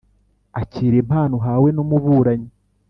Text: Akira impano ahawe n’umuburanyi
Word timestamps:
Akira 0.61 0.95
impano 1.03 1.35
ahawe 1.39 1.69
n’umuburanyi 1.75 2.49